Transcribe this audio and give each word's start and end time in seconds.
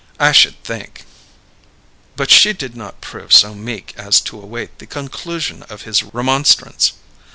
I 0.19 0.31
should 0.31 0.63
think" 0.63 1.05
But 2.15 2.31
she 2.31 2.53
did 2.53 2.75
not 2.75 3.01
prove 3.01 3.31
so 3.31 3.53
meek 3.53 3.93
as 3.97 4.19
to 4.21 4.41
await 4.41 4.79
the 4.79 4.87
conclusion 4.87 5.61
of 5.69 5.83
his 5.83 6.01
remonstrance. 6.01 6.93